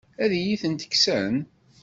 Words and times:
Ad 0.23 0.31
iyi-tent-kksen? 0.35 1.35